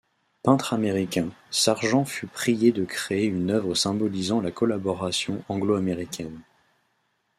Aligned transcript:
Peintre 0.41 0.73
américain, 0.73 1.29
Sargent 1.51 2.05
fut 2.05 2.25
prié 2.25 2.71
de 2.71 2.85
créer 2.85 3.25
une 3.27 3.51
œuvre 3.51 3.75
symbolisant 3.75 4.41
la 4.41 4.49
collaboration 4.49 5.43
anglo-américaine. 5.47 6.41